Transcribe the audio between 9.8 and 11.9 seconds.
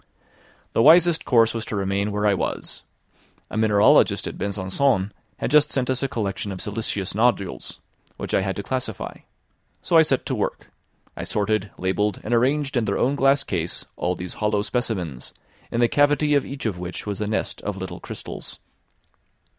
so I set to work; I sorted,